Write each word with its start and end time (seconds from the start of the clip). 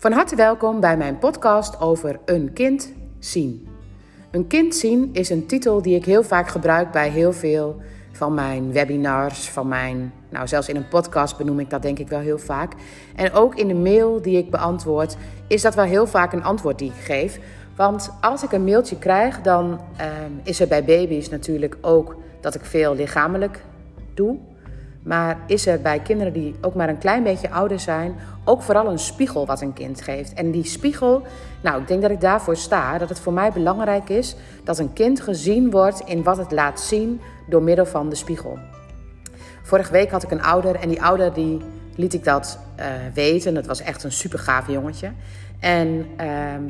Van 0.00 0.12
harte 0.12 0.36
welkom 0.36 0.80
bij 0.80 0.96
mijn 0.96 1.18
podcast 1.18 1.80
over 1.80 2.20
een 2.24 2.52
kind 2.52 2.92
zien. 3.18 3.68
Een 4.30 4.46
kind 4.46 4.74
zien 4.74 5.10
is 5.12 5.30
een 5.30 5.46
titel 5.46 5.82
die 5.82 5.94
ik 5.94 6.04
heel 6.04 6.22
vaak 6.22 6.48
gebruik 6.48 6.90
bij 6.90 7.08
heel 7.08 7.32
veel 7.32 7.80
van 8.12 8.34
mijn 8.34 8.72
webinars, 8.72 9.48
van 9.48 9.68
mijn, 9.68 10.12
nou 10.28 10.48
zelfs 10.48 10.68
in 10.68 10.76
een 10.76 10.88
podcast 10.88 11.36
benoem 11.36 11.60
ik 11.60 11.70
dat 11.70 11.82
denk 11.82 11.98
ik 11.98 12.08
wel 12.08 12.20
heel 12.20 12.38
vaak. 12.38 12.72
En 13.16 13.32
ook 13.32 13.54
in 13.54 13.68
de 13.68 13.74
mail 13.74 14.22
die 14.22 14.38
ik 14.38 14.50
beantwoord, 14.50 15.16
is 15.46 15.62
dat 15.62 15.74
wel 15.74 15.84
heel 15.84 16.06
vaak 16.06 16.32
een 16.32 16.44
antwoord 16.44 16.78
die 16.78 16.90
ik 16.90 17.04
geef. 17.04 17.38
Want 17.76 18.12
als 18.20 18.42
ik 18.42 18.52
een 18.52 18.64
mailtje 18.64 18.98
krijg, 18.98 19.40
dan 19.40 19.80
ehm, 19.96 20.32
is 20.42 20.60
er 20.60 20.68
bij 20.68 20.84
baby's 20.84 21.28
natuurlijk 21.28 21.76
ook 21.80 22.16
dat 22.40 22.54
ik 22.54 22.64
veel 22.64 22.94
lichamelijk 22.94 23.62
doe. 24.14 24.38
Maar 25.02 25.38
is 25.46 25.66
er 25.66 25.80
bij 25.80 25.98
kinderen 26.00 26.32
die 26.32 26.54
ook 26.60 26.74
maar 26.74 26.88
een 26.88 26.98
klein 26.98 27.22
beetje 27.22 27.50
ouder 27.50 27.80
zijn, 27.80 28.14
ook 28.44 28.62
vooral 28.62 28.86
een 28.90 28.98
spiegel 28.98 29.46
wat 29.46 29.60
een 29.60 29.72
kind 29.72 30.00
geeft. 30.00 30.34
En 30.34 30.50
die 30.50 30.64
spiegel, 30.64 31.22
nou, 31.62 31.80
ik 31.80 31.88
denk 31.88 32.02
dat 32.02 32.10
ik 32.10 32.20
daarvoor 32.20 32.56
sta, 32.56 32.98
dat 32.98 33.08
het 33.08 33.20
voor 33.20 33.32
mij 33.32 33.52
belangrijk 33.52 34.08
is 34.08 34.36
dat 34.64 34.78
een 34.78 34.92
kind 34.92 35.20
gezien 35.20 35.70
wordt 35.70 36.00
in 36.00 36.22
wat 36.22 36.36
het 36.36 36.52
laat 36.52 36.80
zien 36.80 37.20
door 37.48 37.62
middel 37.62 37.86
van 37.86 38.08
de 38.08 38.14
spiegel. 38.14 38.58
Vorige 39.62 39.92
week 39.92 40.10
had 40.10 40.22
ik 40.22 40.30
een 40.30 40.42
ouder 40.42 40.74
en 40.74 40.88
die 40.88 41.02
ouder 41.02 41.32
die 41.32 41.60
liet 41.94 42.14
ik 42.14 42.24
dat 42.24 42.58
uh, 42.78 42.86
weten. 43.14 43.54
Dat 43.54 43.66
was 43.66 43.80
echt 43.80 44.02
een 44.02 44.12
super 44.12 44.38
gaaf 44.38 44.68
jongetje. 44.68 45.12
En 45.60 46.06
ehm, 46.16 46.62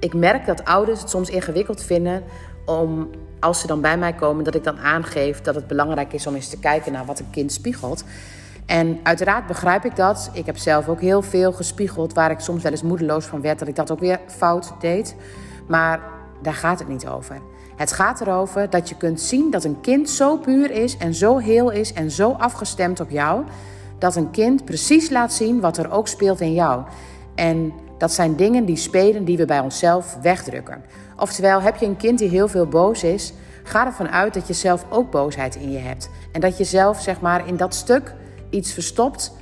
ik 0.00 0.14
merk 0.14 0.46
dat 0.46 0.64
ouders 0.64 1.00
het 1.00 1.10
soms 1.10 1.30
ingewikkeld 1.30 1.82
vinden 1.82 2.22
om 2.64 3.10
als 3.40 3.60
ze 3.60 3.66
dan 3.66 3.80
bij 3.80 3.98
mij 3.98 4.12
komen, 4.12 4.44
dat 4.44 4.54
ik 4.54 4.64
dan 4.64 4.78
aangeef 4.78 5.40
dat 5.40 5.54
het 5.54 5.66
belangrijk 5.66 6.12
is 6.12 6.26
om 6.26 6.34
eens 6.34 6.48
te 6.48 6.58
kijken 6.58 6.92
naar 6.92 7.04
wat 7.04 7.18
een 7.18 7.30
kind 7.30 7.52
spiegelt. 7.52 8.04
En 8.66 9.00
uiteraard 9.02 9.46
begrijp 9.46 9.84
ik 9.84 9.96
dat. 9.96 10.30
Ik 10.32 10.46
heb 10.46 10.56
zelf 10.56 10.88
ook 10.88 11.00
heel 11.00 11.22
veel 11.22 11.52
gespiegeld 11.52 12.12
waar 12.12 12.30
ik 12.30 12.40
soms 12.40 12.62
wel 12.62 12.72
eens 12.72 12.82
moedeloos 12.82 13.24
van 13.24 13.40
werd 13.40 13.58
dat 13.58 13.68
ik 13.68 13.76
dat 13.76 13.90
ook 13.90 14.00
weer 14.00 14.20
fout 14.26 14.72
deed. 14.80 15.16
Maar 15.68 16.00
daar 16.42 16.54
gaat 16.54 16.78
het 16.78 16.88
niet 16.88 17.06
over. 17.06 17.40
Het 17.76 17.92
gaat 17.92 18.20
erover 18.20 18.70
dat 18.70 18.88
je 18.88 18.96
kunt 18.96 19.20
zien 19.20 19.50
dat 19.50 19.64
een 19.64 19.80
kind 19.80 20.10
zo 20.10 20.36
puur 20.36 20.70
is 20.70 20.96
en 20.96 21.14
zo 21.14 21.38
heel 21.38 21.70
is 21.70 21.92
en 21.92 22.10
zo 22.10 22.30
afgestemd 22.30 23.00
op 23.00 23.10
jou, 23.10 23.44
dat 23.98 24.16
een 24.16 24.30
kind 24.30 24.64
precies 24.64 25.10
laat 25.10 25.32
zien 25.32 25.60
wat 25.60 25.76
er 25.76 25.90
ook 25.90 26.08
speelt 26.08 26.40
in 26.40 26.52
jou. 26.52 26.82
En 27.34 27.72
dat 27.98 28.12
zijn 28.12 28.36
dingen 28.36 28.64
die 28.64 28.76
spelen 28.76 29.24
die 29.24 29.36
we 29.36 29.44
bij 29.44 29.60
onszelf 29.60 30.16
wegdrukken. 30.22 30.84
Oftewel, 31.16 31.62
heb 31.62 31.76
je 31.76 31.86
een 31.86 31.96
kind 31.96 32.18
die 32.18 32.28
heel 32.28 32.48
veel 32.48 32.66
boos 32.66 33.02
is, 33.02 33.32
ga 33.62 33.86
ervan 33.86 34.08
uit 34.08 34.34
dat 34.34 34.46
je 34.46 34.52
zelf 34.52 34.84
ook 34.90 35.10
boosheid 35.10 35.56
in 35.56 35.72
je 35.72 35.78
hebt. 35.78 36.10
En 36.32 36.40
dat 36.40 36.58
je 36.58 36.64
zelf, 36.64 37.00
zeg 37.00 37.20
maar, 37.20 37.48
in 37.48 37.56
dat 37.56 37.74
stuk 37.74 38.14
iets 38.50 38.72
verstopt. 38.72 39.32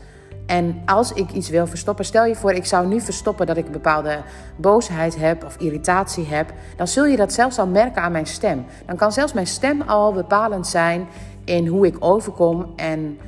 En 0.47 0.83
als 0.87 1.13
ik 1.13 1.31
iets 1.31 1.49
wil 1.49 1.67
verstoppen, 1.67 2.05
stel 2.05 2.25
je 2.25 2.37
voor, 2.37 2.53
ik 2.53 2.67
zou 2.67 2.87
nu 2.87 3.01
verstoppen 3.01 3.47
dat 3.47 3.57
ik 3.57 3.67
een 3.67 3.73
bepaalde 3.73 4.23
boosheid 4.57 5.17
heb 5.17 5.45
of 5.45 5.57
irritatie 5.57 6.27
heb, 6.27 6.53
dan 6.77 6.89
zul 6.89 7.05
je 7.05 7.17
dat 7.17 7.33
zelfs 7.33 7.59
al 7.59 7.67
merken 7.67 8.03
aan 8.03 8.13
mijn 8.13 8.27
stem. 8.27 8.65
Dan 8.87 8.97
kan 8.97 9.13
zelfs 9.13 9.33
mijn 9.33 9.47
stem 9.47 9.83
al 9.83 10.13
bepalend 10.13 10.67
zijn 10.67 11.07
in 11.45 11.67
hoe 11.67 11.87
ik 11.87 11.97
overkom 11.99 12.73
en 12.77 13.19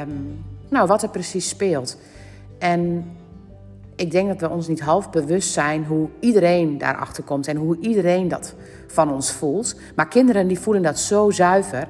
um, 0.00 0.44
nou, 0.68 0.86
wat 0.86 1.02
er 1.02 1.08
precies 1.08 1.48
speelt. 1.48 1.98
En 2.58 3.10
ik 3.96 4.10
denk 4.10 4.28
dat 4.28 4.40
we 4.40 4.54
ons 4.54 4.68
niet 4.68 4.80
half 4.80 5.10
bewust 5.10 5.52
zijn 5.52 5.84
hoe 5.84 6.08
iedereen 6.20 6.78
daarachter 6.78 7.24
komt 7.24 7.48
en 7.48 7.56
hoe 7.56 7.78
iedereen 7.80 8.28
dat 8.28 8.54
van 8.86 9.12
ons 9.12 9.32
voelt. 9.32 9.74
Maar 9.96 10.08
kinderen 10.08 10.46
die 10.46 10.58
voelen 10.58 10.82
dat 10.82 10.98
zo 10.98 11.30
zuiver. 11.30 11.88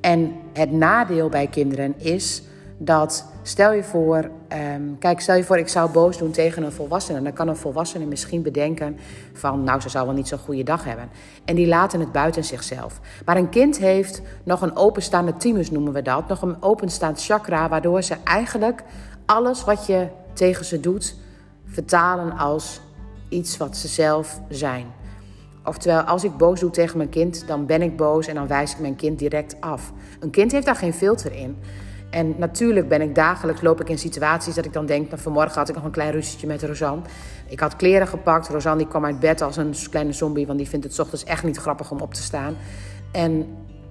En 0.00 0.32
het 0.52 0.72
nadeel 0.72 1.28
bij 1.28 1.46
kinderen 1.46 1.94
is 1.98 2.42
dat, 2.78 3.26
stel 3.42 3.72
je 3.72 3.82
voor, 3.84 4.30
um, 4.74 4.98
kijk, 4.98 5.20
stel 5.20 5.36
je 5.36 5.44
voor, 5.44 5.58
ik 5.58 5.68
zou 5.68 5.90
boos 5.90 6.18
doen 6.18 6.30
tegen 6.30 6.62
een 6.62 6.72
volwassene. 6.72 7.22
Dan 7.22 7.32
kan 7.32 7.48
een 7.48 7.56
volwassene 7.56 8.06
misschien 8.06 8.42
bedenken 8.42 8.96
van, 9.32 9.64
nou, 9.64 9.80
ze 9.80 9.88
zou 9.88 10.06
wel 10.06 10.14
niet 10.14 10.28
zo'n 10.28 10.38
goede 10.38 10.62
dag 10.62 10.84
hebben. 10.84 11.08
En 11.44 11.54
die 11.54 11.66
laten 11.66 12.00
het 12.00 12.12
buiten 12.12 12.44
zichzelf. 12.44 13.00
Maar 13.24 13.36
een 13.36 13.48
kind 13.48 13.78
heeft 13.78 14.22
nog 14.42 14.62
een 14.62 14.76
openstaande 14.76 15.36
thymus, 15.36 15.70
noemen 15.70 15.92
we 15.92 16.02
dat. 16.02 16.28
Nog 16.28 16.42
een 16.42 16.62
openstaand 16.62 17.24
chakra, 17.24 17.68
waardoor 17.68 18.02
ze 18.02 18.16
eigenlijk 18.24 18.82
alles 19.26 19.64
wat 19.64 19.86
je 19.86 20.06
tegen 20.32 20.64
ze 20.64 20.80
doet 20.80 21.16
vertalen 21.66 22.36
als 22.36 22.80
iets 23.28 23.56
wat 23.56 23.76
ze 23.76 23.88
zelf 23.88 24.40
zijn. 24.48 24.86
Oftewel, 25.64 26.00
als 26.00 26.24
ik 26.24 26.36
boos 26.36 26.60
doe 26.60 26.70
tegen 26.70 26.96
mijn 26.96 27.08
kind, 27.08 27.46
dan 27.46 27.66
ben 27.66 27.82
ik 27.82 27.96
boos 27.96 28.26
en 28.26 28.34
dan 28.34 28.46
wijs 28.46 28.72
ik 28.72 28.78
mijn 28.78 28.96
kind 28.96 29.18
direct 29.18 29.60
af. 29.60 29.92
Een 30.20 30.30
kind 30.30 30.52
heeft 30.52 30.66
daar 30.66 30.76
geen 30.76 30.94
filter 30.94 31.32
in. 31.32 31.56
En 32.10 32.34
natuurlijk 32.38 32.88
ben 32.88 33.00
ik 33.00 33.14
dagelijks, 33.14 33.62
loop 33.62 33.80
ik 33.80 33.88
in 33.88 33.98
situaties 33.98 34.54
dat 34.54 34.64
ik 34.64 34.72
dan 34.72 34.86
denk... 34.86 35.08
Nou, 35.08 35.20
vanmorgen 35.20 35.58
had 35.58 35.68
ik 35.68 35.74
nog 35.74 35.84
een 35.84 35.90
klein 35.90 36.10
ruzietje 36.10 36.46
met 36.46 36.62
Rosanne. 36.62 37.02
Ik 37.48 37.60
had 37.60 37.76
kleren 37.76 38.06
gepakt. 38.06 38.48
Rosanne 38.48 38.78
die 38.78 38.88
kwam 38.88 39.04
uit 39.04 39.20
bed 39.20 39.42
als 39.42 39.56
een 39.56 39.74
kleine 39.90 40.12
zombie... 40.12 40.46
want 40.46 40.58
die 40.58 40.68
vindt 40.68 40.84
het 40.84 40.98
ochtends 40.98 41.24
echt 41.24 41.44
niet 41.44 41.56
grappig 41.56 41.90
om 41.90 42.00
op 42.00 42.14
te 42.14 42.22
staan. 42.22 42.56
En 43.12 43.46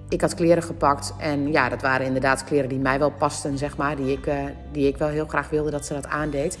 ik 0.08 0.20
had 0.20 0.34
kleren 0.34 0.62
gepakt. 0.62 1.14
En 1.18 1.52
ja, 1.52 1.68
dat 1.68 1.82
waren 1.82 2.06
inderdaad 2.06 2.44
kleren 2.44 2.68
die 2.68 2.78
mij 2.78 2.98
wel 2.98 3.10
pasten, 3.10 3.58
zeg 3.58 3.76
maar. 3.76 3.96
Die 3.96 4.12
ik, 4.12 4.26
uh, 4.26 4.34
die 4.72 4.86
ik 4.86 4.96
wel 4.96 5.08
heel 5.08 5.26
graag 5.26 5.50
wilde 5.50 5.70
dat 5.70 5.86
ze 5.86 5.94
dat 5.94 6.06
aandeed. 6.06 6.58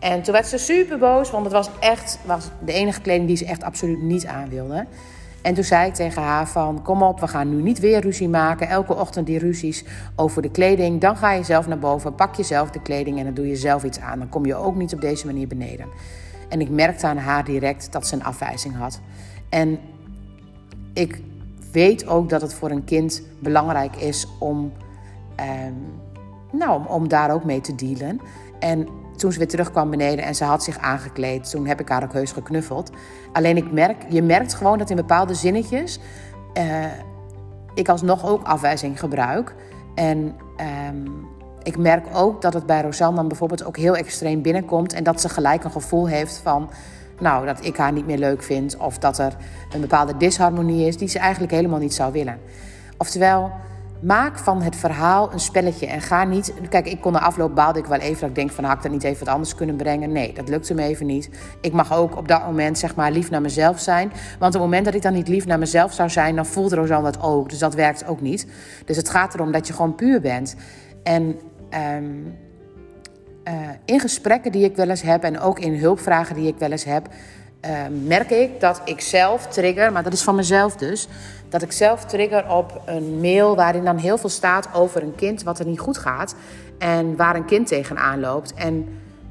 En 0.00 0.22
toen 0.22 0.32
werd 0.32 0.46
ze 0.46 0.58
super 0.58 0.98
boos, 0.98 1.30
want 1.30 1.44
het 1.44 1.52
was 1.52 1.70
echt 1.80 2.18
was 2.24 2.48
de 2.64 2.72
enige 2.72 3.00
kleding 3.00 3.26
die 3.26 3.36
ze 3.36 3.44
echt 3.44 3.62
absoluut 3.62 4.02
niet 4.02 4.26
aan 4.26 4.48
wilde. 4.48 4.86
En 5.42 5.54
toen 5.54 5.64
zei 5.64 5.88
ik 5.88 5.94
tegen 5.94 6.22
haar 6.22 6.48
van, 6.48 6.82
kom 6.82 7.02
op, 7.02 7.20
we 7.20 7.28
gaan 7.28 7.56
nu 7.56 7.62
niet 7.62 7.78
weer 7.78 8.00
ruzie 8.00 8.28
maken. 8.28 8.68
Elke 8.68 8.94
ochtend 8.96 9.26
die 9.26 9.38
ruzies 9.38 9.84
over 10.16 10.42
de 10.42 10.50
kleding. 10.50 11.00
Dan 11.00 11.16
ga 11.16 11.32
je 11.32 11.42
zelf 11.42 11.66
naar 11.66 11.78
boven, 11.78 12.14
pak 12.14 12.34
je 12.34 12.42
zelf 12.42 12.70
de 12.70 12.82
kleding 12.82 13.18
en 13.18 13.24
dan 13.24 13.34
doe 13.34 13.48
je 13.48 13.56
zelf 13.56 13.84
iets 13.84 14.00
aan. 14.00 14.18
Dan 14.18 14.28
kom 14.28 14.46
je 14.46 14.54
ook 14.54 14.76
niet 14.76 14.94
op 14.94 15.00
deze 15.00 15.26
manier 15.26 15.46
beneden. 15.46 15.86
En 16.48 16.60
ik 16.60 16.70
merkte 16.70 17.06
aan 17.06 17.16
haar 17.16 17.44
direct 17.44 17.92
dat 17.92 18.06
ze 18.06 18.14
een 18.14 18.24
afwijzing 18.24 18.76
had. 18.76 19.00
En 19.48 19.78
ik 20.92 21.20
weet 21.72 22.06
ook 22.06 22.28
dat 22.28 22.40
het 22.40 22.54
voor 22.54 22.70
een 22.70 22.84
kind 22.84 23.22
belangrijk 23.38 23.96
is 23.96 24.26
om, 24.38 24.72
ehm, 25.36 25.72
nou, 26.52 26.88
om 26.88 27.08
daar 27.08 27.30
ook 27.30 27.44
mee 27.44 27.60
te 27.60 27.74
dealen. 27.74 28.20
En 28.58 28.88
toen 29.20 29.32
ze 29.32 29.38
weer 29.38 29.48
terugkwam 29.48 29.90
beneden 29.90 30.24
en 30.24 30.34
ze 30.34 30.44
had 30.44 30.64
zich 30.64 30.78
aangekleed, 30.78 31.50
toen 31.50 31.66
heb 31.66 31.80
ik 31.80 31.88
haar 31.88 32.02
ook 32.02 32.12
heus 32.12 32.32
geknuffeld. 32.32 32.90
Alleen 33.32 33.56
ik 33.56 33.72
merk, 33.72 33.96
je 34.08 34.22
merkt 34.22 34.54
gewoon 34.54 34.78
dat 34.78 34.90
in 34.90 34.96
bepaalde 34.96 35.34
zinnetjes 35.34 35.98
uh, 36.54 36.84
ik 37.74 37.88
alsnog 37.88 38.26
ook 38.26 38.42
afwijzing 38.46 38.98
gebruik. 38.98 39.54
En 39.94 40.34
um, 40.88 41.28
ik 41.62 41.78
merk 41.78 42.06
ook 42.12 42.42
dat 42.42 42.54
het 42.54 42.66
bij 42.66 42.82
Rosanne 42.82 43.26
bijvoorbeeld 43.26 43.64
ook 43.64 43.76
heel 43.76 43.96
extreem 43.96 44.42
binnenkomt 44.42 44.92
en 44.92 45.04
dat 45.04 45.20
ze 45.20 45.28
gelijk 45.28 45.64
een 45.64 45.70
gevoel 45.70 46.08
heeft 46.08 46.40
van 46.42 46.70
nou, 47.18 47.46
dat 47.46 47.64
ik 47.64 47.76
haar 47.76 47.92
niet 47.92 48.06
meer 48.06 48.18
leuk 48.18 48.42
vind 48.42 48.76
of 48.76 48.98
dat 48.98 49.18
er 49.18 49.36
een 49.74 49.80
bepaalde 49.80 50.16
disharmonie 50.16 50.86
is 50.86 50.96
die 50.96 51.08
ze 51.08 51.18
eigenlijk 51.18 51.52
helemaal 51.52 51.78
niet 51.78 51.94
zou 51.94 52.12
willen. 52.12 52.38
Oftewel, 52.98 53.52
Maak 54.02 54.38
van 54.38 54.62
het 54.62 54.76
verhaal 54.76 55.32
een 55.32 55.40
spelletje 55.40 55.86
en 55.86 56.00
ga 56.00 56.24
niet. 56.24 56.52
Kijk, 56.68 56.86
ik 56.86 57.00
kon 57.00 57.12
de 57.12 57.18
afloop 57.18 57.54
baalde 57.54 57.78
ik 57.78 57.86
wel 57.86 57.98
even 57.98 58.20
dat 58.20 58.28
ik 58.28 58.34
denk 58.34 58.50
van 58.50 58.64
had 58.64 58.76
ik 58.76 58.82
dat 58.82 58.92
niet 58.92 59.02
even 59.02 59.24
wat 59.24 59.34
anders 59.34 59.54
kunnen 59.54 59.76
brengen. 59.76 60.12
Nee, 60.12 60.32
dat 60.32 60.48
lukte 60.48 60.74
me 60.74 60.82
even 60.82 61.06
niet. 61.06 61.30
Ik 61.60 61.72
mag 61.72 61.92
ook 61.92 62.16
op 62.16 62.28
dat 62.28 62.44
moment 62.44 62.78
zeg 62.78 62.94
maar 62.94 63.12
lief 63.12 63.30
naar 63.30 63.40
mezelf 63.40 63.80
zijn. 63.80 64.12
Want 64.38 64.54
op 64.54 64.60
het 64.60 64.70
moment 64.70 64.84
dat 64.84 64.94
ik 64.94 65.02
dan 65.02 65.12
niet 65.12 65.28
lief 65.28 65.46
naar 65.46 65.58
mezelf 65.58 65.92
zou 65.92 66.10
zijn, 66.10 66.36
dan 66.36 66.46
voelt 66.46 66.72
Rosanne 66.72 67.10
dat 67.10 67.22
ook. 67.22 67.48
Dus 67.48 67.58
dat 67.58 67.74
werkt 67.74 68.06
ook 68.06 68.20
niet. 68.20 68.46
Dus 68.84 68.96
het 68.96 69.08
gaat 69.08 69.34
erom 69.34 69.52
dat 69.52 69.66
je 69.66 69.72
gewoon 69.72 69.94
puur 69.94 70.20
bent. 70.20 70.56
En 71.02 71.38
um, 71.96 72.38
uh, 73.44 73.54
in 73.84 74.00
gesprekken 74.00 74.52
die 74.52 74.64
ik 74.64 74.76
wel 74.76 74.88
eens 74.88 75.02
heb 75.02 75.22
en 75.22 75.40
ook 75.40 75.58
in 75.58 75.74
hulpvragen 75.74 76.34
die 76.34 76.46
ik 76.46 76.58
wel 76.58 76.70
eens 76.70 76.84
heb, 76.84 77.08
uh, 77.64 77.70
merk 78.04 78.30
ik 78.30 78.60
dat 78.60 78.80
ik 78.84 79.00
zelf 79.00 79.46
trigger, 79.46 79.92
maar 79.92 80.02
dat 80.02 80.12
is 80.12 80.22
van 80.22 80.34
mezelf 80.34 80.76
dus 80.76 81.08
dat 81.48 81.62
ik 81.62 81.72
zelf 81.72 82.04
trigger 82.04 82.50
op 82.50 82.80
een 82.84 83.20
mail 83.20 83.56
waarin 83.56 83.84
dan 83.84 83.96
heel 83.96 84.18
veel 84.18 84.28
staat 84.28 84.68
over 84.74 85.02
een 85.02 85.14
kind 85.14 85.42
wat 85.42 85.58
er 85.58 85.66
niet 85.66 85.78
goed 85.78 85.98
gaat 85.98 86.34
en 86.78 87.16
waar 87.16 87.36
een 87.36 87.44
kind 87.44 87.66
tegenaan 87.66 88.20
loopt. 88.20 88.54
En 88.54 88.88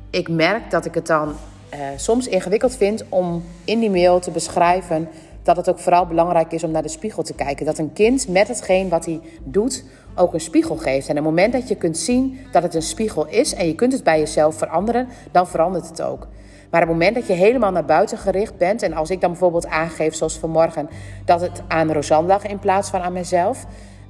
ik 0.09 0.29
merk 0.29 0.71
dat 0.71 0.85
ik 0.85 0.93
het 0.93 1.07
dan 1.07 1.35
uh, 1.73 1.79
soms 1.95 2.27
ingewikkeld 2.27 2.75
vind 2.75 3.03
om 3.09 3.43
in 3.63 3.79
die 3.79 3.89
mail 3.89 4.19
te 4.19 4.31
beschrijven 4.31 5.09
dat 5.43 5.57
het 5.57 5.69
ook 5.69 5.79
vooral 5.79 6.05
belangrijk 6.05 6.51
is 6.51 6.63
om 6.63 6.71
naar 6.71 6.81
de 6.81 6.89
spiegel 6.89 7.23
te 7.23 7.33
kijken. 7.33 7.65
Dat 7.65 7.77
een 7.77 7.93
kind 7.93 8.27
met 8.27 8.47
hetgeen 8.47 8.89
wat 8.89 9.05
hij 9.05 9.19
doet 9.43 9.83
ook 10.15 10.33
een 10.33 10.41
spiegel 10.41 10.75
geeft. 10.75 11.07
En 11.07 11.17
op 11.17 11.25
het 11.25 11.33
moment 11.33 11.53
dat 11.53 11.67
je 11.67 11.75
kunt 11.75 11.97
zien 11.97 12.39
dat 12.51 12.63
het 12.63 12.73
een 12.75 12.81
spiegel 12.81 13.27
is 13.27 13.53
en 13.53 13.67
je 13.67 13.75
kunt 13.75 13.93
het 13.93 14.03
bij 14.03 14.19
jezelf 14.19 14.57
veranderen, 14.57 15.07
dan 15.31 15.47
verandert 15.47 15.89
het 15.89 16.01
ook. 16.01 16.27
Maar 16.69 16.81
het 16.81 16.89
moment 16.89 17.15
dat 17.15 17.27
je 17.27 17.33
helemaal 17.33 17.71
naar 17.71 17.85
buiten 17.85 18.17
gericht 18.17 18.57
bent, 18.57 18.81
en 18.81 18.93
als 18.93 19.09
ik 19.09 19.21
dan 19.21 19.29
bijvoorbeeld 19.29 19.67
aangeef, 19.67 20.15
zoals 20.15 20.37
vanmorgen, 20.37 20.89
dat 21.25 21.41
het 21.41 21.61
aan 21.67 21.91
Rosanne 21.91 22.27
lag 22.27 22.45
in 22.45 22.59
plaats 22.59 22.89
van 22.89 23.01
aan 23.01 23.13
mezelf. 23.13 23.65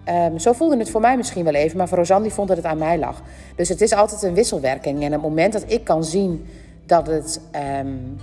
Um, 0.06 0.40
zo 0.40 0.54
voelde 0.54 0.78
het 0.78 0.90
voor 0.90 1.02
mij 1.02 1.18
misschien 1.18 1.44
wel 1.44 1.54
even, 1.54 1.78
maar 1.78 1.88
voor 1.88 1.98
Rosanne 1.98 2.32
vond 2.32 2.48
dat 2.48 2.58
het 2.58 2.66
aan 2.66 2.78
mij 2.78 2.98
lag. 2.98 3.22
Dus 3.56 3.70
het 3.70 3.82
is 3.82 3.94
altijd 3.94 4.24
een 4.24 4.34
wisselwerking. 4.34 5.02
En 5.02 5.06
op 5.06 5.12
het 5.12 5.22
moment 5.22 5.54
dat 5.54 5.64
ik 5.68 5.84
kan 5.84 6.04
zien 6.04 6.48
dat 6.86 7.08
het, 7.08 7.42
um, 7.80 8.18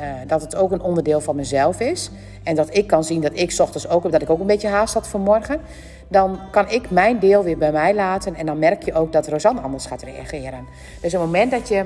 uh, 0.00 0.04
dat 0.26 0.40
het 0.42 0.56
ook 0.56 0.72
een 0.72 0.82
onderdeel 0.82 1.20
van 1.20 1.36
mezelf 1.36 1.80
is. 1.80 2.10
En 2.42 2.54
dat 2.54 2.76
ik 2.76 2.86
kan 2.86 3.04
zien 3.04 3.20
dat 3.20 3.32
ik 3.34 3.54
ochtends 3.58 3.88
ook, 3.88 4.12
dat 4.12 4.22
ik 4.22 4.30
ook 4.30 4.40
een 4.40 4.46
beetje 4.46 4.68
haast 4.68 4.94
had 4.94 5.08
vanmorgen. 5.08 5.60
Dan 6.08 6.38
kan 6.50 6.70
ik 6.70 6.90
mijn 6.90 7.18
deel 7.18 7.42
weer 7.42 7.58
bij 7.58 7.72
mij 7.72 7.94
laten. 7.94 8.34
En 8.34 8.46
dan 8.46 8.58
merk 8.58 8.82
je 8.82 8.94
ook 8.94 9.12
dat 9.12 9.28
Rosanne 9.28 9.60
anders 9.60 9.86
gaat 9.86 10.02
reageren. 10.02 10.66
Dus 11.00 11.14
op 11.14 11.20
het 11.20 11.30
moment 11.30 11.50
dat 11.50 11.68
je 11.68 11.84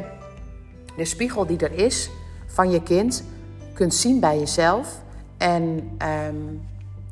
de 0.97 1.05
spiegel 1.05 1.47
die 1.47 1.59
er 1.59 1.73
is 1.73 2.11
van 2.47 2.71
je 2.71 2.83
kind 2.83 3.25
kunt 3.75 3.95
zien 3.95 4.21
bij 4.21 4.39
jezelf. 4.39 5.03
En 5.37 5.91
ehm, 5.99 6.37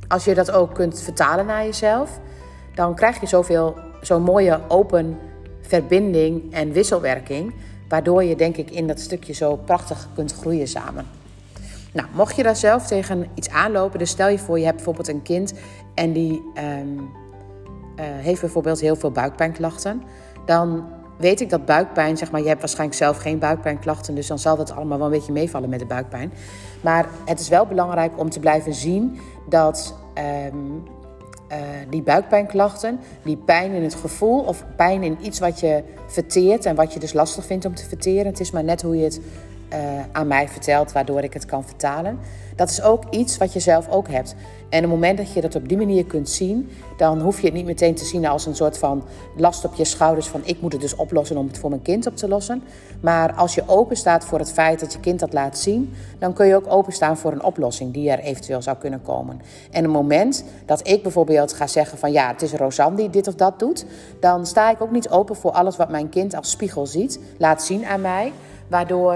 als 0.09 0.25
je 0.25 0.35
dat 0.35 0.51
ook 0.51 0.75
kunt 0.75 1.01
vertalen 1.01 1.47
naar 1.47 1.65
jezelf, 1.65 2.21
dan 2.75 2.95
krijg 2.95 3.21
je 3.21 3.27
zoveel, 3.27 3.77
zo'n 4.01 4.23
mooie 4.23 4.61
open 4.69 5.19
verbinding 5.61 6.53
en 6.53 6.73
wisselwerking. 6.73 7.55
Waardoor 7.89 8.25
je 8.25 8.37
denk 8.37 8.57
ik 8.57 8.71
in 8.71 8.87
dat 8.87 9.01
stukje 9.01 9.33
zo 9.33 9.57
prachtig 9.57 10.09
kunt 10.15 10.33
groeien 10.33 10.69
samen. 10.69 11.07
Nou, 11.93 12.09
mocht 12.15 12.37
je 12.37 12.43
daar 12.43 12.57
zelf 12.57 12.87
tegen 12.87 13.27
iets 13.35 13.51
aanlopen, 13.51 13.99
dus 13.99 14.11
stel 14.11 14.29
je 14.29 14.39
voor 14.39 14.59
je 14.59 14.65
hebt 14.65 14.77
bijvoorbeeld 14.77 15.09
een 15.09 15.23
kind 15.23 15.55
en 15.95 16.13
die 16.13 16.43
ehm, 16.55 16.99
eh, 17.97 18.05
heeft 18.07 18.41
bijvoorbeeld 18.41 18.81
heel 18.81 18.97
veel 18.97 19.11
buikpijnklachten, 19.11 20.03
dan 20.47 20.85
weet 21.23 21.41
ik 21.41 21.51
dat 21.51 21.65
buikpijn, 21.65 22.17
zeg 22.17 22.31
maar, 22.31 22.41
je 22.41 22.49
hebt 22.49 22.61
waarschijnlijk 22.61 22.99
zelf 22.99 23.17
geen 23.17 23.39
buikpijnklachten, 23.39 24.15
dus 24.15 24.27
dan 24.27 24.39
zal 24.39 24.57
dat 24.57 24.73
allemaal 24.73 24.99
wel 24.99 25.07
een 25.07 25.13
beetje 25.13 25.33
meevallen 25.33 25.69
met 25.69 25.79
de 25.79 25.87
buikpijn. 25.87 26.33
Maar 26.81 27.09
het 27.25 27.41
is 27.41 27.49
wel 27.49 27.67
belangrijk 27.67 28.13
om 28.17 28.31
te 28.31 28.41
blijven 28.41 28.75
zien 28.75 29.19
dat 29.49 29.95
ehm, 30.15 30.57
eh, 31.49 31.59
die 31.91 32.03
buikpijnklachten, 32.03 33.01
die 33.23 33.37
pijn 33.37 33.73
in 33.73 33.83
het 33.83 33.95
gevoel 33.95 34.41
of 34.41 34.65
pijn 34.77 35.03
in 35.03 35.19
iets 35.21 35.39
wat 35.39 35.61
je 35.61 35.83
verteert 36.07 36.67
en 36.67 36.75
wat 36.75 36.93
je 36.93 37.01
dus 37.01 37.13
lastig 37.13 37.47
vindt 37.47 37.65
om 37.65 37.75
te 37.75 37.85
verteren, 37.89 38.27
het 38.27 38.41
is 38.41 38.51
maar 38.51 38.65
net 38.65 38.83
hoe 38.83 38.97
je 38.97 39.05
het 39.05 39.21
uh, 39.73 39.79
aan 40.13 40.27
mij 40.27 40.49
vertelt, 40.49 40.93
waardoor 40.93 41.23
ik 41.23 41.33
het 41.33 41.45
kan 41.45 41.65
vertalen. 41.65 42.19
Dat 42.57 42.71
is 42.71 42.83
ook 42.83 43.03
iets 43.11 43.39
wat 43.39 43.53
je 43.53 43.61
zelf 43.61 43.89
ook 43.89 44.09
hebt. 44.09 44.35
En 44.69 44.79
op 44.79 44.91
het 44.91 45.01
moment 45.01 45.19
dat 45.19 45.33
je 45.33 45.41
dat 45.41 45.55
op 45.55 45.69
die 45.69 45.77
manier 45.77 46.05
kunt 46.05 46.29
zien, 46.29 46.71
dan 46.97 47.21
hoef 47.21 47.41
je 47.41 47.47
het 47.47 47.55
niet 47.55 47.67
meteen 47.67 47.95
te 47.95 48.05
zien 48.05 48.27
als 48.27 48.47
een 48.47 48.57
soort 48.57 48.79
van 48.79 49.05
last 49.37 49.65
op 49.65 49.75
je 49.75 49.85
schouders 49.85 50.27
van 50.27 50.41
ik 50.45 50.61
moet 50.61 50.73
het 50.73 50.81
dus 50.81 50.97
oplossen 50.97 51.37
om 51.37 51.47
het 51.47 51.59
voor 51.59 51.71
mijn 51.71 51.83
kind 51.83 52.07
op 52.07 52.17
te 52.17 52.29
lossen. 52.29 52.63
Maar 53.01 53.33
als 53.33 53.55
je 53.55 53.63
open 53.67 53.97
staat 53.97 54.25
voor 54.25 54.39
het 54.39 54.53
feit 54.53 54.81
dat 54.81 54.93
je 54.93 55.01
kind 55.01 55.21
dat 55.21 55.33
laat 55.33 55.59
zien, 55.59 55.95
dan 56.19 56.33
kun 56.33 56.47
je 56.47 56.55
ook 56.55 56.73
openstaan 56.73 57.17
voor 57.17 57.33
een 57.33 57.43
oplossing 57.43 57.93
die 57.93 58.11
er 58.11 58.19
eventueel 58.19 58.63
zou 58.63 58.77
kunnen 58.77 59.03
komen. 59.03 59.41
En 59.71 59.83
het 59.83 59.93
moment 59.93 60.45
dat 60.67 60.89
ik 60.89 61.03
bijvoorbeeld 61.03 61.53
ga 61.53 61.67
zeggen 61.67 61.99
van 61.99 62.13
ja, 62.13 62.29
het 62.29 62.43
is 62.43 62.53
Rosanne 62.53 62.97
die 62.97 63.11
dit 63.11 63.29
of 63.29 63.35
dat 63.35 63.59
doet, 63.59 63.85
dan 64.21 64.47
sta 64.47 64.71
ik 64.71 64.81
ook 64.81 64.91
niet 64.91 65.09
open 65.09 65.37
voor 65.37 65.51
alles 65.51 65.77
wat 65.77 65.91
mijn 65.91 66.09
kind 66.09 66.35
als 66.35 66.51
spiegel 66.51 66.87
ziet, 66.87 67.19
laat 67.39 67.63
zien 67.63 67.87
aan 67.87 68.01
mij, 68.01 68.33
waardoor 68.69 69.13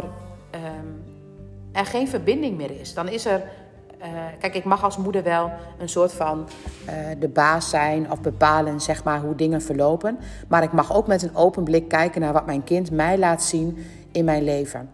um, 0.55 1.06
er 1.77 1.87
geen 1.87 2.09
verbinding 2.09 2.57
meer 2.57 2.81
is. 2.81 2.95
Dan 2.95 3.09
is 3.09 3.27
er. 3.27 3.43
Uh, 4.01 4.07
kijk, 4.39 4.55
ik 4.55 4.65
mag 4.65 4.85
als 4.85 4.97
moeder 4.97 5.23
wel 5.23 5.51
een 5.79 5.89
soort 5.89 6.13
van 6.13 6.49
uh, 6.89 6.95
de 7.19 7.29
baas 7.29 7.71
zijn 7.71 8.11
of 8.11 8.21
bepalen 8.21 8.81
zeg 8.81 9.05
maar, 9.05 9.21
hoe 9.21 9.35
dingen 9.35 9.63
verlopen. 9.63 10.19
Maar 10.49 10.63
ik 10.63 10.73
mag 10.73 10.95
ook 10.95 11.07
met 11.07 11.23
een 11.23 11.35
open 11.37 11.65
blik 11.65 11.89
kijken 11.89 12.21
naar 12.21 12.33
wat 12.33 12.47
mijn 12.47 12.65
kind 12.65 12.91
mij 12.91 13.19
laat 13.19 13.43
zien 13.43 13.79
in 14.13 14.25
mijn 14.25 14.45
leven. 14.45 14.91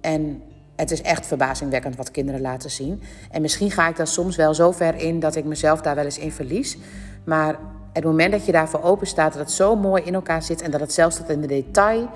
En 0.00 0.42
het 0.76 0.90
is 0.90 1.02
echt 1.02 1.26
verbazingwekkend 1.26 1.96
wat 1.96 2.10
kinderen 2.10 2.40
laten 2.40 2.70
zien. 2.70 3.02
En 3.30 3.42
misschien 3.42 3.70
ga 3.70 3.88
ik 3.88 3.96
daar 3.96 4.06
soms 4.06 4.36
wel 4.36 4.54
zo 4.54 4.72
ver 4.72 4.94
in 4.94 5.20
dat 5.20 5.36
ik 5.36 5.44
mezelf 5.44 5.80
daar 5.80 5.94
wel 5.94 6.04
eens 6.04 6.18
in 6.18 6.32
verlies. 6.32 6.78
Maar 7.24 7.58
het 7.92 8.04
moment 8.04 8.32
dat 8.32 8.46
je 8.46 8.52
daarvoor 8.52 8.82
open 8.82 9.06
staat, 9.06 9.32
dat 9.32 9.40
het 9.40 9.50
zo 9.50 9.76
mooi 9.76 10.02
in 10.02 10.14
elkaar 10.14 10.42
zit 10.42 10.62
en 10.62 10.70
dat 10.70 10.80
het 10.80 10.92
zelfs 10.92 11.16
tot 11.16 11.28
in 11.28 11.40
de 11.40 11.46
detail 11.46 12.08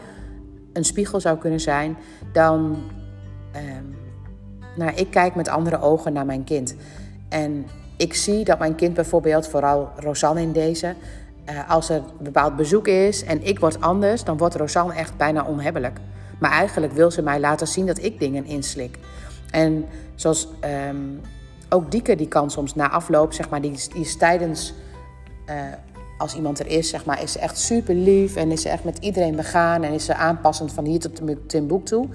een 0.73 0.85
spiegel 0.85 1.20
zou 1.20 1.38
kunnen 1.38 1.61
zijn, 1.61 1.97
dan. 2.32 2.82
Ehm, 3.53 4.01
nou, 4.76 4.92
ik 4.94 5.10
kijk 5.10 5.34
met 5.34 5.48
andere 5.48 5.80
ogen 5.80 6.12
naar 6.12 6.26
mijn 6.26 6.44
kind. 6.44 6.74
En 7.28 7.66
ik 7.96 8.14
zie 8.14 8.44
dat 8.44 8.58
mijn 8.58 8.74
kind 8.74 8.94
bijvoorbeeld, 8.94 9.48
vooral 9.48 9.90
Rosanne 9.96 10.40
in 10.40 10.52
deze, 10.52 10.94
uh, 11.50 11.70
als 11.70 11.88
er 11.88 11.96
een 11.96 12.24
bepaald 12.24 12.56
bezoek 12.56 12.88
is 12.88 13.24
en 13.24 13.46
ik 13.46 13.58
word 13.58 13.80
anders, 13.80 14.24
dan 14.24 14.36
wordt 14.36 14.54
Rosanne 14.54 14.94
echt 14.94 15.16
bijna 15.16 15.44
onhebbelijk. 15.44 15.98
Maar 16.38 16.50
eigenlijk 16.50 16.92
wil 16.92 17.10
ze 17.10 17.22
mij 17.22 17.40
laten 17.40 17.66
zien 17.66 17.86
dat 17.86 18.02
ik 18.02 18.19
dingen 18.19 18.44
inslik. 18.44 18.98
En 19.50 19.84
zoals 20.14 20.48
um, 20.88 21.20
ook 21.68 21.90
Dieke, 21.90 22.16
die 22.16 22.28
kan 22.28 22.50
soms 22.50 22.75
na 22.75 22.90
afloop, 22.90 23.32
zeg 23.32 23.48
maar, 23.48 23.60
die, 23.60 23.88
die 23.92 24.00
is 24.00 24.16
tijdens 24.16 24.75
uh, 25.48 25.54
als 26.22 26.34
iemand 26.34 26.58
er 26.58 26.66
is, 26.66 26.88
zeg 26.88 27.04
maar, 27.04 27.22
is 27.22 27.32
ze 27.32 27.38
echt 27.38 27.58
super 27.58 27.94
lief 27.94 28.36
en 28.36 28.50
is 28.50 28.62
ze 28.62 28.69
echt 28.69 28.84
met 28.84 28.98
iedereen 28.98 29.36
begaan 29.36 29.82
en 29.82 29.92
is 29.92 30.04
ze 30.04 30.14
aanpassend 30.14 30.72
van 30.72 30.84
hier 30.84 31.00
tot 31.00 31.20
Timbuktu. 31.46 32.08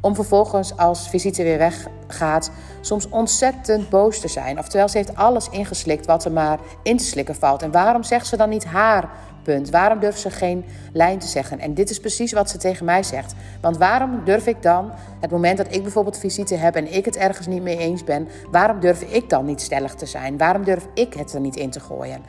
Om 0.00 0.14
vervolgens 0.14 0.76
als 0.76 1.08
visite 1.08 1.42
weer 1.42 1.58
weggaat, 1.58 2.50
soms 2.80 3.08
ontzettend 3.08 3.88
boos 3.88 4.20
te 4.20 4.28
zijn. 4.28 4.58
Oftewel, 4.58 4.88
ze 4.88 4.96
heeft 4.96 5.16
alles 5.16 5.48
ingeslikt 5.48 6.06
wat 6.06 6.24
er 6.24 6.32
maar 6.32 6.58
in 6.82 6.96
te 6.96 7.04
slikken 7.04 7.34
valt. 7.34 7.62
En 7.62 7.70
waarom 7.70 8.02
zegt 8.02 8.26
ze 8.26 8.36
dan 8.36 8.48
niet 8.48 8.64
haar 8.64 9.10
punt? 9.42 9.70
Waarom 9.70 9.98
durft 9.98 10.20
ze 10.20 10.30
geen 10.30 10.64
lijn 10.92 11.18
te 11.18 11.26
zeggen? 11.26 11.60
En 11.60 11.74
dit 11.74 11.90
is 11.90 12.00
precies 12.00 12.32
wat 12.32 12.50
ze 12.50 12.58
tegen 12.58 12.84
mij 12.84 13.02
zegt. 13.02 13.34
Want 13.60 13.76
waarom 13.76 14.24
durf 14.24 14.46
ik 14.46 14.62
dan, 14.62 14.92
het 15.20 15.30
moment 15.30 15.56
dat 15.56 15.74
ik 15.74 15.82
bijvoorbeeld 15.82 16.18
visite 16.18 16.54
heb 16.54 16.74
en 16.74 16.94
ik 16.94 17.04
het 17.04 17.16
ergens 17.16 17.46
niet 17.46 17.62
mee 17.62 17.78
eens 17.78 18.04
ben, 18.04 18.28
waarom 18.50 18.80
durf 18.80 19.02
ik 19.02 19.30
dan 19.30 19.44
niet 19.44 19.60
stellig 19.60 19.94
te 19.94 20.06
zijn? 20.06 20.38
Waarom 20.38 20.64
durf 20.64 20.86
ik 20.94 21.14
het 21.14 21.34
er 21.34 21.40
niet 21.40 21.56
in 21.56 21.70
te 21.70 21.80
gooien? 21.80 22.22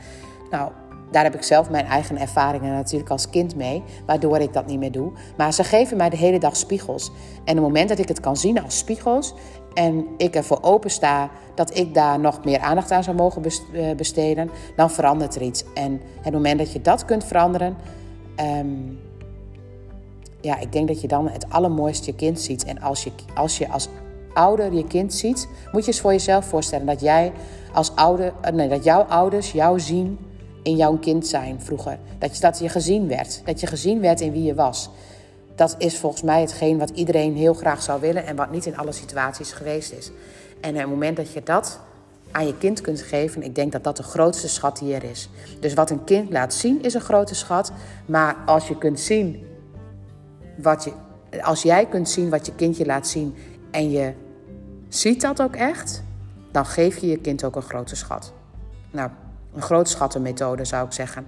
Nou, 0.50 0.70
daar 1.10 1.24
heb 1.24 1.34
ik 1.34 1.42
zelf 1.42 1.70
mijn 1.70 1.84
eigen 1.84 2.18
ervaringen 2.18 2.72
natuurlijk 2.72 3.10
als 3.10 3.30
kind 3.30 3.56
mee, 3.56 3.82
waardoor 4.06 4.38
ik 4.38 4.52
dat 4.52 4.66
niet 4.66 4.78
meer 4.78 4.92
doe. 4.92 5.12
Maar 5.36 5.52
ze 5.52 5.64
geven 5.64 5.96
mij 5.96 6.10
de 6.10 6.16
hele 6.16 6.38
dag 6.38 6.56
spiegels. 6.56 7.10
En 7.44 7.54
het 7.54 7.64
moment 7.64 7.88
dat 7.88 7.98
ik 7.98 8.08
het 8.08 8.20
kan 8.20 8.36
zien 8.36 8.62
als 8.62 8.78
spiegels 8.78 9.34
en 9.74 10.06
ik 10.16 10.34
ervoor 10.34 10.58
open 10.62 10.90
sta 10.90 11.30
dat 11.54 11.76
ik 11.76 11.94
daar 11.94 12.20
nog 12.20 12.44
meer 12.44 12.58
aandacht 12.58 12.90
aan 12.90 13.04
zou 13.04 13.16
mogen 13.16 13.42
eh, 13.44 13.94
besteden, 13.96 14.50
dan 14.76 14.90
verandert 14.90 15.34
er 15.34 15.42
iets. 15.42 15.64
En 15.74 16.00
het 16.20 16.32
moment 16.32 16.58
dat 16.58 16.72
je 16.72 16.80
dat 16.80 17.04
kunt 17.04 17.24
veranderen, 17.24 17.76
um, 18.40 18.98
ja, 20.40 20.58
ik 20.58 20.72
denk 20.72 20.88
dat 20.88 21.00
je 21.00 21.08
dan 21.08 21.28
het 21.28 21.50
allermooiste 21.50 22.10
je 22.10 22.16
kind 22.16 22.40
ziet. 22.40 22.64
En 22.64 22.80
als 22.80 23.04
je 23.04 23.12
als, 23.34 23.58
je 23.58 23.68
als 23.68 23.88
ouder 24.32 24.72
je 24.72 24.86
kind 24.86 25.14
ziet, 25.14 25.48
moet 25.72 25.84
je 25.84 25.86
eens 25.86 26.00
voor 26.00 26.12
jezelf 26.12 26.44
voorstellen 26.44 26.86
dat 26.86 27.00
jij 27.00 27.32
als 27.72 27.94
ouder, 27.94 28.32
eh, 28.40 28.52
nee, 28.52 28.68
dat 28.68 28.84
jouw 28.84 29.02
ouders 29.02 29.52
jou 29.52 29.80
zien 29.80 30.18
in 30.66 30.76
jouw 30.76 30.96
kind 30.96 31.26
zijn 31.26 31.60
vroeger. 31.60 31.98
Dat 32.18 32.34
je, 32.34 32.40
dat 32.40 32.58
je 32.58 32.68
gezien 32.68 33.08
werd. 33.08 33.42
Dat 33.44 33.60
je 33.60 33.66
gezien 33.66 34.00
werd 34.00 34.20
in 34.20 34.32
wie 34.32 34.42
je 34.42 34.54
was. 34.54 34.90
Dat 35.54 35.74
is 35.78 35.98
volgens 35.98 36.22
mij 36.22 36.40
hetgeen 36.40 36.78
wat 36.78 36.90
iedereen 36.90 37.36
heel 37.36 37.54
graag 37.54 37.82
zou 37.82 38.00
willen 38.00 38.26
en 38.26 38.36
wat 38.36 38.50
niet 38.50 38.66
in 38.66 38.76
alle 38.76 38.92
situaties 38.92 39.52
geweest 39.52 39.92
is. 39.92 40.10
En 40.60 40.70
op 40.70 40.80
het 40.80 40.88
moment 40.88 41.16
dat 41.16 41.32
je 41.32 41.42
dat 41.42 41.80
aan 42.30 42.46
je 42.46 42.58
kind 42.58 42.80
kunt 42.80 43.02
geven, 43.02 43.42
ik 43.42 43.54
denk 43.54 43.72
dat 43.72 43.84
dat 43.84 43.96
de 43.96 44.02
grootste 44.02 44.48
schat 44.48 44.78
die 44.78 44.94
er 44.94 45.04
is. 45.04 45.28
Dus 45.60 45.74
wat 45.74 45.90
een 45.90 46.04
kind 46.04 46.30
laat 46.30 46.54
zien 46.54 46.82
is 46.82 46.94
een 46.94 47.00
grote 47.00 47.34
schat. 47.34 47.72
Maar 48.06 48.36
als 48.46 48.68
je 48.68 48.78
kunt 48.78 49.00
zien 49.00 49.46
wat 50.56 50.84
je, 50.84 50.92
als 51.42 51.62
jij 51.62 51.86
kunt 51.86 52.08
zien 52.08 52.30
wat 52.30 52.46
je 52.46 52.54
kindje 52.54 52.86
laat 52.86 53.08
zien 53.08 53.34
en 53.70 53.90
je 53.90 54.12
ziet 54.88 55.20
dat 55.20 55.42
ook 55.42 55.56
echt, 55.56 56.02
dan 56.52 56.66
geef 56.66 56.98
je 56.98 57.06
je 57.06 57.18
kind 57.18 57.44
ook 57.44 57.56
een 57.56 57.62
grote 57.62 57.96
schat. 57.96 58.32
Nou, 58.90 59.10
een 59.56 59.62
grootschattenmethode 59.62 60.64
zou 60.64 60.86
ik 60.86 60.92
zeggen. 60.92 61.26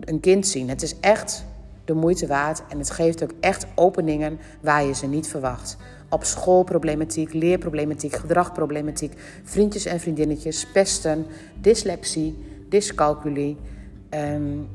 Een 0.00 0.20
kind 0.20 0.46
zien. 0.46 0.68
Het 0.68 0.82
is 0.82 1.00
echt 1.00 1.44
de 1.84 1.94
moeite 1.94 2.26
waard 2.26 2.62
en 2.68 2.78
het 2.78 2.90
geeft 2.90 3.22
ook 3.22 3.32
echt 3.40 3.66
openingen 3.74 4.38
waar 4.60 4.84
je 4.84 4.94
ze 4.94 5.06
niet 5.06 5.28
verwacht. 5.28 5.76
Op 6.08 6.24
schoolproblematiek, 6.24 7.32
leerproblematiek, 7.32 8.14
gedragproblematiek, 8.14 9.12
vriendjes 9.44 9.84
en 9.84 10.00
vriendinnetjes, 10.00 10.66
pesten, 10.66 11.26
dyslexie, 11.60 12.38
dyscalculie. 12.68 13.56
Um, 14.10 14.68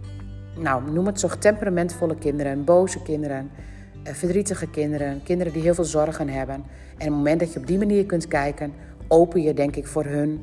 nou, 0.57 0.91
noem 0.91 1.05
het 1.05 1.19
zo 1.19 1.27
temperamentvolle 1.39 2.15
kinderen, 2.15 2.63
boze 2.63 3.01
kinderen, 3.01 3.51
eh, 4.03 4.13
verdrietige 4.13 4.67
kinderen, 4.67 5.24
kinderen 5.24 5.53
die 5.53 5.62
heel 5.62 5.74
veel 5.74 5.83
zorgen 5.83 6.29
hebben. 6.29 6.55
En 6.55 6.62
op 6.93 7.00
het 7.00 7.09
moment 7.09 7.39
dat 7.39 7.53
je 7.53 7.59
op 7.59 7.67
die 7.67 7.77
manier 7.77 8.05
kunt 8.05 8.27
kijken, 8.27 8.74
open 9.07 9.41
je 9.41 9.53
denk 9.53 9.75
ik 9.75 9.88
voor 9.88 10.05
hun 10.05 10.39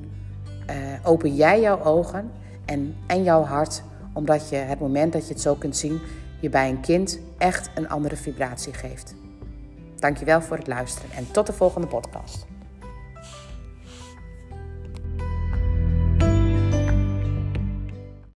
uh, 0.73 0.79
open 1.03 1.35
jij 1.35 1.61
jouw 1.61 1.83
ogen 1.83 2.31
en, 2.65 2.97
en 3.07 3.23
jouw 3.23 3.43
hart, 3.43 3.83
omdat 4.13 4.49
je 4.49 4.57
het 4.57 4.81
moment 4.81 5.13
dat 5.13 5.27
je 5.27 5.33
het 5.33 5.43
zo 5.43 5.55
kunt 5.55 5.77
zien, 5.77 6.01
je 6.41 6.49
bij 6.49 6.69
een 6.69 6.81
kind 6.81 7.19
echt 7.39 7.71
een 7.75 7.89
andere 7.89 8.17
vibratie 8.17 8.73
geeft. 8.73 9.15
Dankjewel 9.99 10.43
voor 10.43 10.57
het 10.57 10.67
luisteren 10.67 11.11
en 11.17 11.31
tot 11.31 11.47
de 11.47 11.53
volgende 11.53 11.87
podcast. 11.87 12.52